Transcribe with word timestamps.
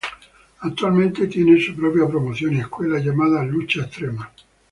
Actualmente 0.61 1.27
tiene 1.27 1.61
su 1.61 1.75
propia 1.75 2.07
promoción 2.07 2.55
y 2.55 2.59
escuela 2.61 2.97
llamada 2.97 3.43
Lucha 3.45 3.81
Extrema. 3.83 4.31